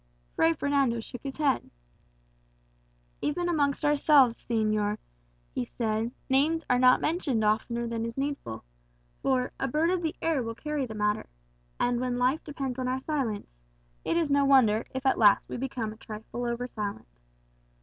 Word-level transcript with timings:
Fray 0.35 0.51
Fernando 0.53 0.99
shook 0.99 1.21
his 1.21 1.37
head. 1.37 1.69
"Even 3.21 3.47
amongst 3.47 3.85
ourselves, 3.85 4.43
señor," 4.43 4.97
he 5.53 5.63
said, 5.63 6.11
"names 6.27 6.65
are 6.71 6.79
not 6.79 7.01
mentioned 7.01 7.43
oftener 7.43 7.85
than 7.87 8.03
is 8.03 8.17
needful. 8.17 8.63
For 9.21 9.51
'a 9.59 9.67
bird 9.67 9.91
of 9.91 10.01
the 10.01 10.15
air 10.19 10.41
will 10.41 10.55
carry 10.55 10.87
the 10.87 10.95
matter;' 10.95 11.29
and 11.79 11.99
when 12.01 12.17
life 12.17 12.43
depends 12.43 12.79
on 12.79 12.87
our 12.87 12.99
silence, 13.01 13.51
it 14.03 14.17
is 14.17 14.31
no 14.31 14.43
wonder 14.43 14.87
if 14.91 15.05
at 15.05 15.19
last 15.19 15.47
we 15.47 15.55
become 15.57 15.93
a 15.93 15.97
trifle 15.97 16.45
over 16.45 16.65
silent. 16.67 17.07